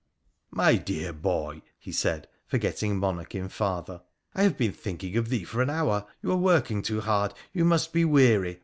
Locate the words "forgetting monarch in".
2.47-3.49